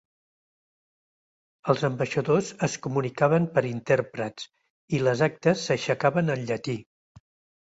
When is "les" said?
5.11-5.23